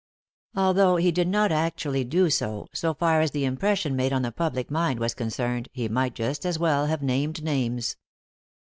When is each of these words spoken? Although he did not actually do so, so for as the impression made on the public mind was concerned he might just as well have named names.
Although 0.55 0.95
he 0.95 1.11
did 1.11 1.27
not 1.27 1.51
actually 1.51 2.03
do 2.03 2.31
so, 2.31 2.65
so 2.73 2.95
for 2.95 3.21
as 3.21 3.29
the 3.29 3.45
impression 3.45 3.95
made 3.95 4.11
on 4.11 4.23
the 4.23 4.31
public 4.31 4.71
mind 4.71 4.99
was 4.99 5.13
concerned 5.13 5.69
he 5.73 5.87
might 5.87 6.15
just 6.15 6.43
as 6.43 6.57
well 6.57 6.87
have 6.87 7.03
named 7.03 7.43
names. 7.43 7.97